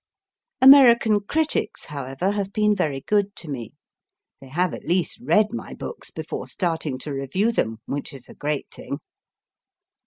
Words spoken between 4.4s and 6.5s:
have at least read my books before